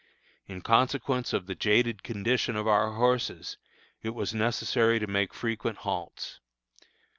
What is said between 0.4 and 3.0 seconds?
In consequence of the jaded condition of our